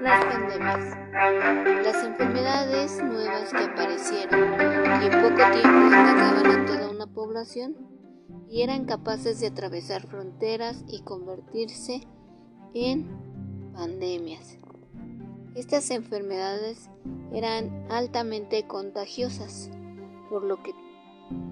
Las 0.00 0.24
pandemias. 0.24 0.96
Las 1.84 2.04
enfermedades 2.04 3.00
nuevas 3.00 3.50
que 3.52 3.58
aparecieron 3.58 4.40
y 5.00 5.06
en 5.06 5.22
poco 5.22 5.52
tiempo 5.52 5.94
atacaban 5.94 6.46
a 6.46 6.66
toda 6.66 6.90
una 6.90 7.06
población 7.06 7.76
y 8.48 8.62
eran 8.62 8.86
capaces 8.86 9.38
de 9.38 9.46
atravesar 9.46 10.04
fronteras 10.08 10.84
y 10.88 11.04
convertirse 11.04 12.08
en 12.74 13.72
pandemias. 13.72 14.58
Estas 15.54 15.88
enfermedades 15.92 16.90
eran 17.32 17.86
altamente 17.88 18.66
contagiosas, 18.66 19.70
por 20.28 20.42
lo 20.42 20.60
que 20.64 20.72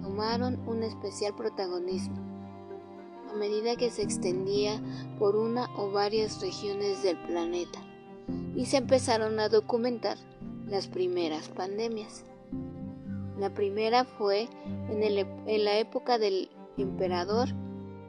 tomaron 0.03 0.69
un 0.69 0.83
especial 0.83 1.37
protagonismo 1.37 2.38
a 3.31 3.37
medida 3.37 3.77
que 3.77 3.91
se 3.91 4.03
extendía 4.03 4.81
por 5.19 5.37
una 5.37 5.69
o 5.77 5.91
varias 5.91 6.41
regiones 6.41 7.03
del 7.03 7.17
planeta 7.19 7.81
y 8.55 8.67
se 8.67 8.77
empezaron 8.77 9.41
a 9.41 9.49
documentar 9.49 10.19
las 10.67 10.87
primeras 10.87 11.49
pandemias. 11.49 12.25
La 13.39 13.55
primera 13.55 14.05
fue 14.05 14.49
en, 14.91 15.65
la 15.65 15.79
época 15.79 16.19
del 16.19 16.51
emperador 16.77 17.49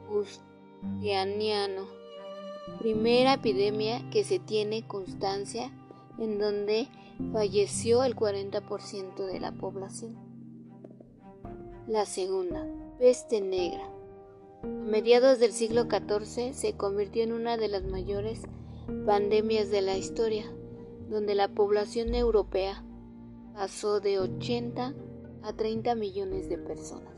Justiniano, 0.08 1.86
primera 2.80 3.34
epidemia 3.34 4.02
que 4.10 4.24
se 4.24 4.38
tiene 4.40 4.86
constancia 4.86 5.70
en 6.18 6.38
donde 6.38 6.88
falleció 7.32 8.02
el 8.02 8.16
40% 8.16 9.26
de 9.26 9.40
la 9.40 9.52
población. 9.52 10.16
La 11.86 12.06
segunda, 12.06 12.66
peste 12.98 13.40
negra. 13.40 13.88
A 14.62 14.66
mediados 14.66 15.38
del 15.38 15.52
siglo 15.52 15.84
XIV 15.84 16.52
se 16.52 16.76
convirtió 16.76 17.22
en 17.22 17.32
una 17.32 17.56
de 17.56 17.68
las 17.68 17.84
mayores 17.84 18.42
pandemias 19.06 19.70
de 19.70 19.82
la 19.82 19.96
historia, 19.96 20.44
donde 21.08 21.34
la 21.34 21.48
población 21.48 22.14
europea 22.14 22.84
pasó 23.54 24.00
de 24.00 24.18
80 24.18 24.94
a 25.42 25.52
30 25.52 25.94
millones 25.94 26.48
de 26.48 26.58
personas. 26.58 27.14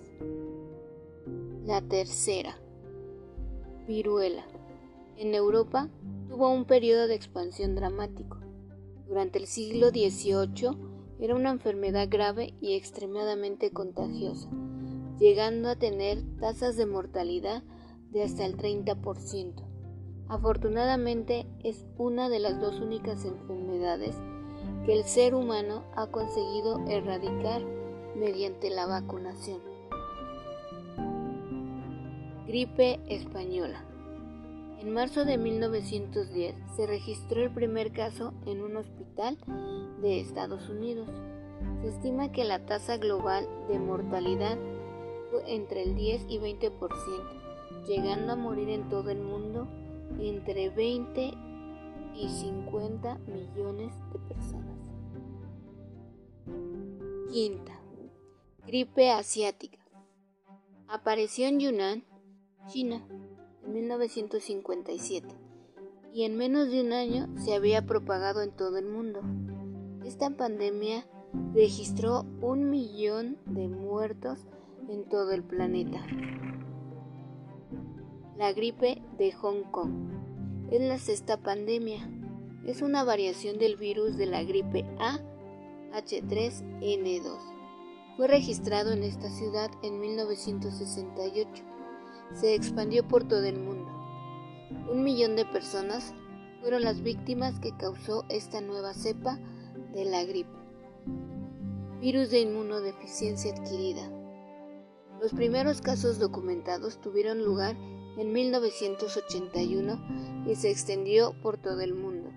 La 1.64 1.81
tercera, 1.81 2.58
viruela. 3.86 4.44
En 5.16 5.34
Europa 5.34 5.88
tuvo 6.28 6.50
un 6.50 6.64
periodo 6.64 7.06
de 7.06 7.14
expansión 7.14 7.75
dramático. 7.75 8.38
Durante 9.06 9.38
el 9.38 9.47
siglo 9.47 9.91
XVIII 9.91 10.70
era 11.20 11.34
una 11.34 11.50
enfermedad 11.50 12.09
grave 12.11 12.55
y 12.61 12.75
extremadamente 12.75 13.70
contagiosa, 13.70 14.48
llegando 15.23 15.69
a 15.69 15.77
tener 15.77 16.20
tasas 16.41 16.77
de 16.77 16.84
mortalidad 16.84 17.62
de 18.11 18.25
hasta 18.25 18.45
el 18.45 18.56
30%. 18.56 19.62
Afortunadamente 20.27 21.47
es 21.62 21.87
una 21.97 22.28
de 22.28 22.41
las 22.41 22.61
dos 22.61 22.81
únicas 22.81 23.25
enfermedades 23.25 24.17
que 24.84 24.95
el 24.95 25.05
ser 25.05 25.37
humano 25.37 25.84
ha 25.95 26.09
conseguido 26.09 26.84
erradicar 26.89 27.62
mediante 28.17 28.69
la 28.69 28.87
vacunación. 28.87 29.61
Gripe 32.48 32.98
española. 33.06 33.84
En 34.81 34.93
marzo 34.93 35.25
de 35.25 35.39
1910 35.39 36.56
se 36.75 36.87
registró 36.89 37.45
el 37.45 37.55
primer 37.55 37.93
caso 37.93 38.34
en 38.45 38.61
un 38.61 38.77
hospital 38.77 39.39
de 40.00 40.19
Estados 40.19 40.69
Unidos. 40.69 41.09
Se 41.81 41.91
estima 41.91 42.33
que 42.33 42.43
la 42.43 42.67
tasa 42.67 42.97
global 42.97 43.47
de 43.69 43.78
mortalidad 43.78 44.59
entre 45.47 45.83
el 45.83 45.94
10 45.94 46.27
y 46.28 46.38
20%, 46.38 47.86
llegando 47.86 48.33
a 48.33 48.36
morir 48.36 48.69
en 48.69 48.88
todo 48.88 49.11
el 49.11 49.20
mundo 49.20 49.69
entre 50.20 50.70
20 50.70 51.33
y 52.14 52.28
50 52.28 53.19
millones 53.19 53.93
de 54.12 54.19
personas. 54.28 54.78
Quinta. 57.31 57.81
Gripe 58.66 59.10
asiática. 59.10 59.78
Apareció 60.87 61.47
en 61.47 61.59
Yunnan, 61.59 62.04
China, 62.69 63.04
en 63.64 63.72
1957 63.72 65.26
y 66.12 66.25
en 66.25 66.37
menos 66.37 66.70
de 66.70 66.82
un 66.82 66.93
año 66.93 67.28
se 67.38 67.54
había 67.54 67.87
propagado 67.87 68.43
en 68.43 68.50
todo 68.50 68.76
el 68.76 68.87
mundo. 68.87 69.20
Esta 70.04 70.31
pandemia 70.31 71.06
registró 71.54 72.26
un 72.41 72.69
millón 72.70 73.38
de 73.47 73.69
muertos 73.69 74.47
en 74.92 75.08
todo 75.08 75.32
el 75.32 75.42
planeta. 75.42 76.04
La 78.36 78.53
gripe 78.53 79.03
de 79.19 79.32
Hong 79.32 79.64
Kong 79.70 80.70
es 80.70 80.80
la 80.80 80.98
sexta 80.98 81.36
pandemia. 81.38 82.08
Es 82.66 82.82
una 82.82 83.02
variación 83.02 83.58
del 83.58 83.76
virus 83.76 84.16
de 84.16 84.26
la 84.26 84.42
gripe 84.44 84.84
A 84.98 85.19
H3N2. 85.92 87.38
Fue 88.16 88.28
registrado 88.28 88.92
en 88.92 89.02
esta 89.02 89.31
ciudad 89.31 89.70
en 89.82 90.00
1968 90.00 91.72
se 92.34 92.54
expandió 92.54 93.06
por 93.06 93.25
todo 93.25 93.44
el 93.44 93.58
mundo. 93.58 93.91
Un 94.91 95.04
millón 95.04 95.36
de 95.36 95.44
personas 95.44 96.14
fueron 96.60 96.82
las 96.82 97.02
víctimas 97.02 97.58
que 97.60 97.76
causó 97.76 98.25
esta 98.28 98.60
nueva 98.60 98.94
cepa 98.94 99.38
de 99.92 100.04
la 100.04 100.25
gripe. 100.25 100.50
Virus 102.00 102.31
de 102.31 102.41
inmunodeficiencia 102.41 103.52
adquirida. 103.52 104.22
Los 105.22 105.34
primeros 105.34 105.81
casos 105.81 106.19
documentados 106.19 107.00
tuvieron 107.00 107.44
lugar 107.44 107.77
en 108.16 108.33
1981 108.33 110.44
y 110.49 110.56
se 110.56 110.69
extendió 110.69 111.33
por 111.43 111.59
todo 111.59 111.81
el 111.81 111.94
mundo. 111.94 112.31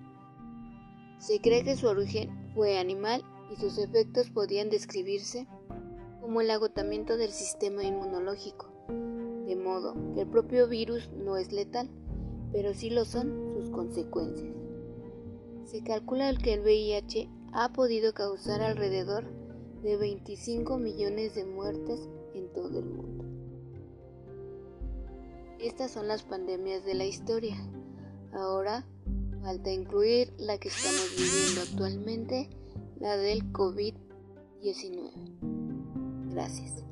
Se 1.17 1.41
cree 1.41 1.63
que 1.63 1.77
su 1.77 1.87
origen 1.87 2.29
fue 2.53 2.77
animal 2.77 3.23
y 3.51 3.59
sus 3.59 3.79
efectos 3.79 4.29
podían 4.29 4.69
describirse 4.69 5.47
como 6.21 6.41
el 6.41 6.51
agotamiento 6.51 7.17
del 7.17 7.31
sistema 7.31 7.83
inmunológico, 7.83 8.71
de 9.47 9.55
modo 9.55 9.95
que 10.13 10.21
el 10.21 10.27
propio 10.27 10.67
virus 10.67 11.09
no 11.09 11.37
es 11.37 11.51
letal, 11.51 11.89
pero 12.51 12.75
sí 12.75 12.91
lo 12.91 13.05
son 13.05 13.55
sus 13.55 13.71
consecuencias. 13.71 14.53
Se 15.63 15.81
calcula 15.81 16.31
que 16.37 16.53
el 16.53 16.61
VIH 16.61 17.31
ha 17.51 17.73
podido 17.73 18.13
causar 18.13 18.61
alrededor 18.61 19.44
de 19.85 19.95
25 19.97 20.77
millones 20.79 21.35
de 21.35 21.45
muertes 21.45 22.09
en 22.33 22.51
todo 22.53 22.79
el 22.79 22.85
mundo. 22.85 23.23
Estas 25.59 25.91
son 25.91 26.07
las 26.07 26.23
pandemias 26.23 26.83
de 26.83 26.95
la 26.95 27.05
historia. 27.05 27.55
Ahora 28.33 28.83
falta 29.43 29.71
incluir 29.71 30.33
la 30.37 30.57
que 30.57 30.69
estamos 30.69 31.15
viviendo 31.15 31.61
actualmente, 31.61 32.49
la 32.99 33.15
del 33.15 33.43
COVID-19. 33.53 35.11
Gracias. 36.31 36.83